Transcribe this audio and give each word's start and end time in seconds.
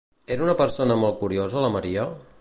Era 0.35 0.43
una 0.45 0.55
persona 0.61 0.97
molt 1.03 1.21
curiosa 1.21 1.67
la 1.67 1.73
Maria? 1.77 2.13